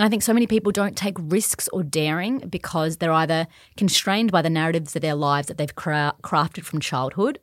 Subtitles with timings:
[0.00, 4.32] And I think so many people don't take risks or daring because they're either constrained
[4.32, 7.38] by the narratives of their lives that they've cra- crafted from childhood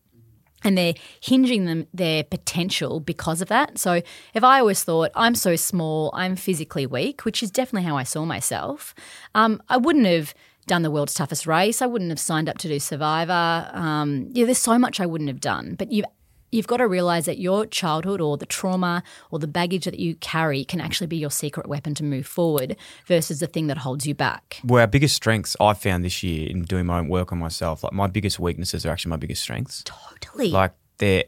[0.64, 3.78] and they're hinging them their potential because of that.
[3.78, 4.02] So
[4.34, 8.02] if I always thought I'm so small, I'm physically weak, which is definitely how I
[8.02, 8.96] saw myself,
[9.36, 10.34] um, I wouldn't have
[10.66, 11.84] done the world's toughest race.
[11.84, 13.70] I wouldn't have signed up to do Survivor.
[13.72, 15.76] Um, yeah, there's so much I wouldn't have done.
[15.78, 16.06] But you've
[16.52, 20.16] you've got to realize that your childhood or the trauma or the baggage that you
[20.16, 22.76] carry can actually be your secret weapon to move forward
[23.06, 24.60] versus the thing that holds you back.
[24.64, 27.84] Well, our biggest strengths I found this year in doing my own work on myself,
[27.84, 29.84] like my biggest weaknesses are actually my biggest strengths.
[29.84, 30.50] Totally.
[30.50, 31.26] Like they're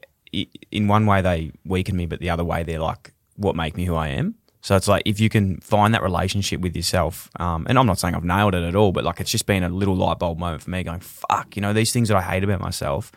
[0.71, 3.85] in one way they weaken me, but the other way they're like what make me
[3.85, 4.35] who I am.
[4.61, 7.97] So it's like if you can find that relationship with yourself, um, and I'm not
[7.97, 10.37] saying I've nailed it at all, but like it's just been a little light bulb
[10.37, 13.11] moment for me, going fuck, you know, these things that I hate about myself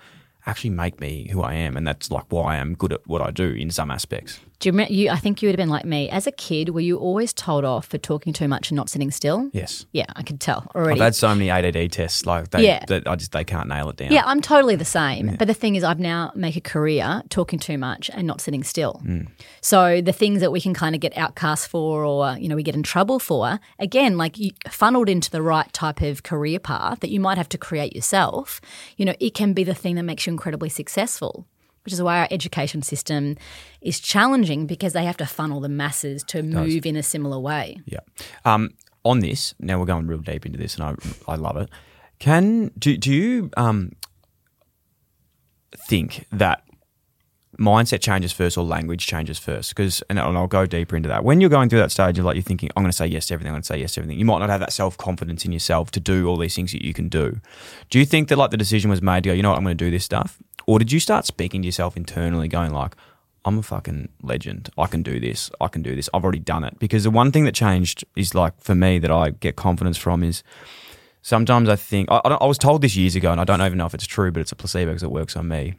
[0.47, 3.31] actually make me who I am, and that's like why I'm good at what I
[3.31, 4.41] do in some aspects.
[4.63, 4.93] Do you remember?
[4.93, 6.69] You, I think you would have been like me as a kid.
[6.69, 9.51] Were you always told off for talking too much and not sitting still?
[9.53, 9.87] Yes.
[9.91, 11.01] Yeah, I could tell already.
[11.01, 12.85] I've had so many ADD tests, like they, Yeah.
[12.87, 14.13] that I just they can't nail it down.
[14.13, 15.35] yeah, I'm totally the same.
[15.37, 18.63] But the thing is, I've now make a career talking too much and not sitting
[18.63, 19.01] still.
[19.05, 19.23] Hmm.
[19.61, 22.63] So the things that we can kind of get outcast for, or you know, we
[22.63, 27.01] get in trouble for, again, like you funneled into the right type of career path
[27.01, 28.61] that you might have to create yourself.
[28.97, 31.49] You know, it can be the thing that makes you incredibly successful.
[31.85, 33.37] Which is why our education system
[33.81, 37.79] is challenging because they have to funnel the masses to move in a similar way.
[37.87, 38.01] Yeah.
[38.45, 38.71] Um,
[39.05, 41.69] on this, now we're going real deep into this, and I I love it.
[42.19, 43.93] Can do do you um
[45.89, 46.63] think that
[47.59, 49.71] mindset changes first or language changes first?
[49.75, 51.25] Because and I'll go deeper into that.
[51.25, 53.27] When you're going through that stage of like you're thinking, I'm going to say yes
[53.27, 53.51] to everything.
[53.51, 54.19] I'm going to say yes to everything.
[54.19, 56.85] You might not have that self confidence in yourself to do all these things that
[56.85, 57.41] you can do.
[57.91, 59.65] Do you think that like the decision was made to go, you know what, I'm
[59.65, 62.97] going to do this stuff, or did you start speaking to yourself internally, going like,
[63.45, 64.71] I'm a fucking legend.
[64.79, 65.51] I can do this.
[65.61, 66.09] I can do this.
[66.15, 66.79] I've already done it.
[66.79, 70.23] Because the one thing that changed is like for me that I get confidence from
[70.23, 70.43] is
[71.23, 73.79] sometimes I think I, I I was told this years ago, and I don't even
[73.79, 75.75] know if it's true, but it's a placebo because it works on me.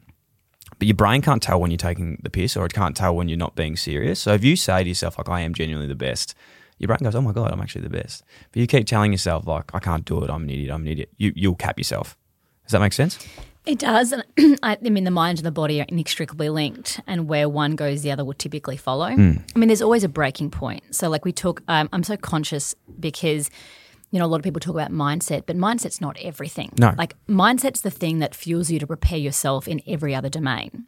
[0.78, 3.28] But your brain can't tell when you're taking the piss, or it can't tell when
[3.28, 4.20] you're not being serious.
[4.20, 6.34] So if you say to yourself like I am genuinely the best,
[6.78, 9.46] your brain goes, "Oh my god, I'm actually the best." But you keep telling yourself
[9.46, 10.30] like I can't do it.
[10.30, 10.70] I'm an idiot.
[10.70, 11.10] I'm an idiot.
[11.16, 12.18] You you'll cap yourself.
[12.64, 13.18] Does that make sense?
[13.66, 14.12] It does.
[14.12, 14.24] And
[14.62, 18.02] I I mean, the mind and the body are inextricably linked, and where one goes,
[18.02, 19.06] the other will typically follow.
[19.54, 20.82] I mean, there's always a breaking point.
[20.94, 23.50] So, like we talk, um, I'm so conscious because,
[24.10, 26.72] you know, a lot of people talk about mindset, but mindset's not everything.
[26.78, 26.94] No.
[26.96, 30.86] Like, mindset's the thing that fuels you to prepare yourself in every other domain.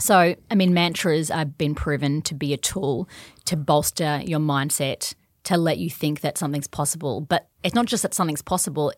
[0.00, 3.08] So, I mean, mantras have been proven to be a tool
[3.44, 7.20] to bolster your mindset, to let you think that something's possible.
[7.20, 8.92] But it's not just that something's possible,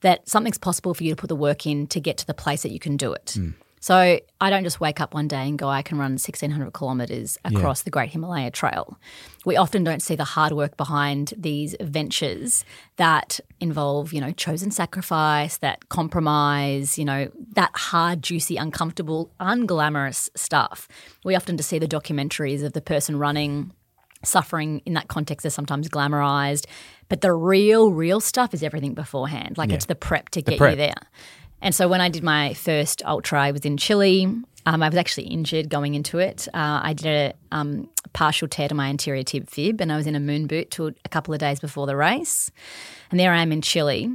[0.00, 2.62] that something's possible for you to put the work in to get to the place
[2.62, 3.32] that you can do it.
[3.36, 3.50] Hmm.
[3.80, 7.38] So, I don't just wake up one day and go, I can run 1600 kilometers
[7.44, 8.98] across the Great Himalaya Trail.
[9.44, 12.64] We often don't see the hard work behind these ventures
[12.96, 20.28] that involve, you know, chosen sacrifice, that compromise, you know, that hard, juicy, uncomfortable, unglamorous
[20.34, 20.88] stuff.
[21.24, 23.72] We often just see the documentaries of the person running
[24.24, 26.66] suffering in that context is sometimes glamorized,
[27.08, 29.58] but the real, real stuff is everything beforehand.
[29.58, 30.94] Like it's the prep to get you there.
[31.60, 34.26] And so when I did my first ultra, I was in Chile.
[34.66, 36.46] Um, I was actually injured going into it.
[36.52, 40.06] Uh, I did a um, partial tear to my anterior tib fib, and I was
[40.06, 42.50] in a moon boot till a couple of days before the race.
[43.10, 44.10] And there I am in Chile.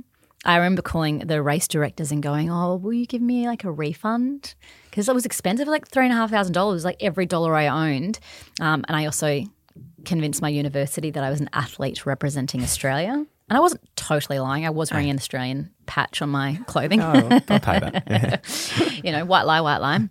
[0.45, 3.71] I remember calling the race directors and going, "Oh, will you give me like a
[3.71, 4.55] refund?"
[4.89, 7.67] Because it was expensive, like three and a half thousand dollars, like every dollar I
[7.67, 8.19] owned.
[8.61, 9.45] Um, and I also
[10.05, 13.25] convinced my university that I was an athlete representing Australia.
[13.49, 14.65] And I wasn't totally lying.
[14.65, 17.01] I was wearing an Australian patch on my clothing.
[17.01, 17.11] Oh,
[17.49, 18.41] I'll pay that.
[19.03, 20.07] You know, white lie, white lie.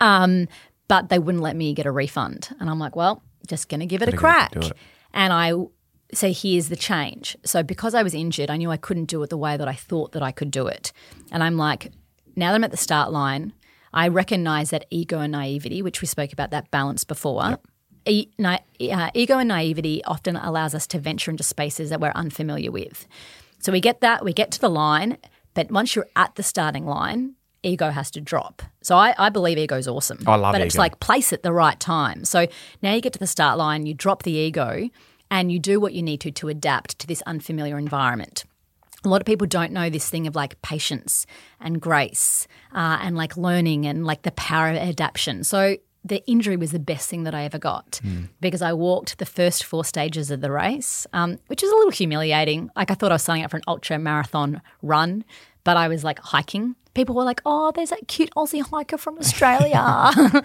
[0.00, 0.46] Um,
[0.88, 2.48] but they wouldn't let me get a refund.
[2.60, 4.54] And I'm like, well, just going to give it a crack.
[4.54, 4.72] it.
[5.12, 5.52] And I
[6.12, 7.36] say, here's the change.
[7.44, 9.74] So because I was injured, I knew I couldn't do it the way that I
[9.74, 10.92] thought that I could do it.
[11.32, 11.92] And I'm like,
[12.36, 13.52] now that I'm at the start line,
[13.92, 17.58] I recognize that ego and naivety, which we spoke about that balance before.
[18.06, 22.12] E- na- uh, ego and naivety often allows us to venture into spaces that we're
[22.14, 23.06] unfamiliar with.
[23.58, 25.18] So we get that, we get to the line,
[25.54, 28.62] but once you're at the starting line, ego has to drop.
[28.82, 30.20] So I, I believe ego is awesome.
[30.26, 32.24] I love But it's like place at the right time.
[32.24, 32.46] So
[32.82, 34.88] now you get to the start line, you drop the ego,
[35.30, 38.44] and you do what you need to to adapt to this unfamiliar environment.
[39.04, 41.26] A lot of people don't know this thing of like patience
[41.60, 45.44] and grace uh, and like learning and like the power of adaptation.
[45.44, 48.00] So the injury was the best thing that I ever got
[48.40, 51.90] because I walked the first four stages of the race, um, which is a little
[51.90, 52.70] humiliating.
[52.74, 55.24] Like I thought I was signing up for an ultra marathon run,
[55.64, 56.74] but I was like hiking.
[57.00, 59.80] People were like, "Oh, there's that cute Aussie hiker from Australia,"
[60.16, 60.44] and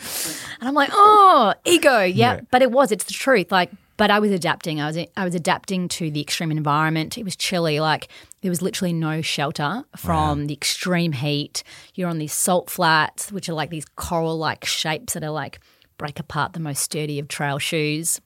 [0.62, 2.36] I'm like, "Oh, ego, yeah.
[2.36, 2.42] Yeah.
[2.50, 3.52] But it was, it's the truth.
[3.52, 4.80] Like, but I was adapting.
[4.80, 7.18] I was I was adapting to the extreme environment.
[7.18, 7.82] It was Chile.
[7.82, 8.08] Like
[8.42, 11.62] there was literally no shelter from the extreme heat.
[11.94, 15.60] You're on these salt flats, which are like these coral like shapes that are like
[15.98, 18.22] break apart the most sturdy of trail shoes.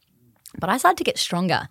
[0.59, 1.67] But I started to get stronger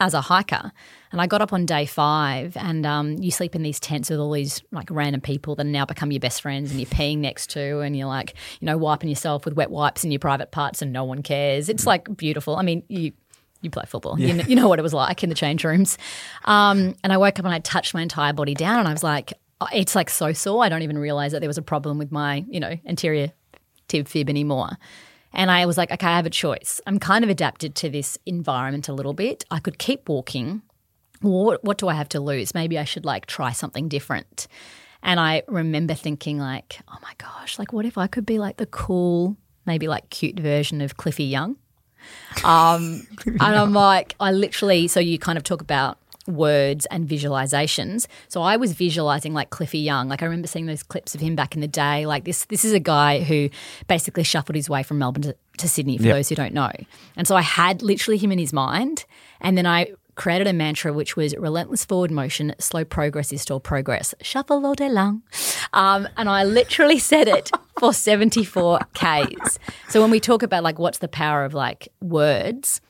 [0.00, 0.72] as a hiker.
[1.12, 4.18] And I got up on day five, and um, you sleep in these tents with
[4.18, 7.50] all these like random people that now become your best friends, and you're peeing next
[7.50, 10.82] to, and you're like, you know, wiping yourself with wet wipes in your private parts,
[10.82, 11.68] and no one cares.
[11.68, 12.56] It's like beautiful.
[12.56, 13.12] I mean, you.
[13.62, 14.18] You play football.
[14.18, 15.98] You, know, you know what it was like in the change rooms.
[16.46, 19.02] Um, and I woke up and I touched my entire body down, and I was
[19.02, 20.64] like, oh, it's like so sore.
[20.64, 23.32] I don't even realize that there was a problem with my, you know, anterior
[23.86, 24.78] tib fib anymore.
[25.32, 26.80] And I was like, okay, I have a choice.
[26.86, 29.44] I'm kind of adapted to this environment a little bit.
[29.50, 30.62] I could keep walking.
[31.20, 32.54] What, what do I have to lose?
[32.54, 34.48] Maybe I should like try something different.
[35.02, 38.58] And I remember thinking, like, oh my gosh, like, what if I could be like
[38.58, 41.56] the cool, maybe like cute version of Cliffy Young?
[42.44, 45.98] Um, and I'm like, I literally, so you kind of talk about
[46.30, 48.06] words and visualizations.
[48.28, 50.08] So I was visualizing like Cliffy Young.
[50.08, 52.06] Like I remember seeing those clips of him back in the day.
[52.06, 53.50] Like this, this is a guy who
[53.88, 55.98] basically shuffled his way from Melbourne to, to Sydney.
[55.98, 56.14] For Yep.
[56.16, 56.70] those who don't know,
[57.16, 59.04] and so I had literally him in his mind,
[59.40, 63.58] and then I created a mantra which was relentless forward motion, slow progress is still
[63.60, 64.14] progress.
[64.20, 65.22] Shuffle all day long.
[65.72, 69.58] Um, and I literally said it for 74 Ks.
[69.88, 72.82] So when we talk about like what's the power of like words,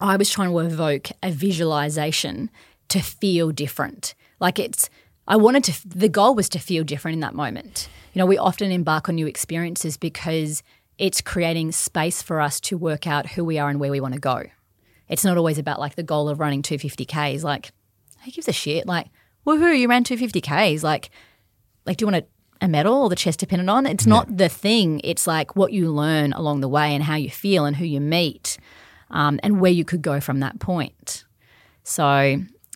[0.00, 2.50] I was trying to evoke a visualization
[2.88, 4.14] to feel different.
[4.40, 4.90] Like it's,
[5.26, 7.88] I wanted to, the goal was to feel different in that moment.
[8.12, 10.62] You know, we often embark on new experiences because
[10.98, 14.14] it's creating space for us to work out who we are and where we want
[14.14, 14.44] to go.
[15.08, 17.42] It's not always about like the goal of running 250Ks.
[17.42, 17.72] Like,
[18.24, 18.86] who gives a shit?
[18.86, 19.08] Like,
[19.46, 20.82] woohoo, you ran 250Ks.
[20.82, 21.10] Like,
[21.84, 23.86] like, do you want a, a medal or the chest dependent on?
[23.86, 25.00] It's not the thing.
[25.04, 28.00] It's like what you learn along the way and how you feel and who you
[28.00, 28.56] meet
[29.10, 31.24] um, and where you could go from that point.
[31.82, 32.04] So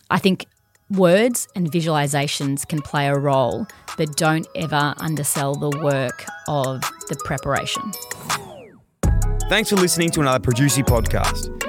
[0.09, 0.45] I think
[0.89, 3.67] words and visualizations can play a role,
[3.97, 7.91] but don't ever undersell the work of the preparation.
[9.49, 11.68] Thanks for listening to another Producey podcast.